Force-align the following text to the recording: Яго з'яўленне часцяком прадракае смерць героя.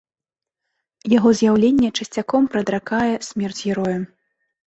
Яго 1.17 1.29
з'яўленне 1.39 1.89
часцяком 1.99 2.49
прадракае 2.55 3.13
смерць 3.29 3.61
героя. 3.67 3.95